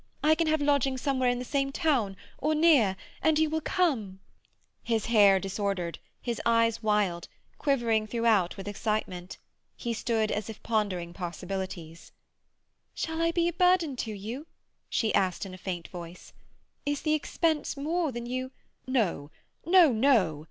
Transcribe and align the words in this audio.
I 0.23 0.33
can 0.33 0.47
have 0.47 0.63
lodgings 0.63 0.99
somewhere 0.99 1.29
in 1.29 1.37
the 1.37 1.45
same 1.45 1.71
town, 1.71 2.17
or 2.39 2.55
near, 2.55 2.97
and 3.21 3.37
you 3.37 3.51
will 3.51 3.61
come—" 3.61 4.19
His 4.81 5.05
hair 5.05 5.39
disordered, 5.39 5.99
his 6.19 6.41
eyes 6.43 6.81
wild, 6.81 7.27
quivering 7.59 8.07
throughout 8.07 8.57
with 8.57 8.67
excitement, 8.67 9.37
he 9.77 9.93
stood 9.93 10.31
as 10.31 10.49
if 10.49 10.63
pondering 10.63 11.13
possibilities. 11.13 12.11
"Shall 12.95 13.21
I 13.21 13.31
be 13.31 13.47
a 13.47 13.53
burden 13.53 13.95
to 13.97 14.11
you?" 14.11 14.47
she 14.89 15.13
asked 15.13 15.45
in 15.45 15.53
a 15.53 15.57
faint 15.59 15.87
voice. 15.89 16.33
"Is 16.83 17.03
the 17.03 17.13
expense 17.13 17.77
more 17.77 18.11
than 18.11 18.25
you—" 18.25 18.49
"No, 18.87 19.29
no, 19.67 19.91
no! 19.91 20.39